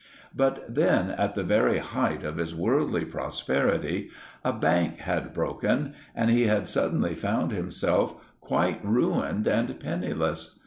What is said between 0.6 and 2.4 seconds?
then, at the very height of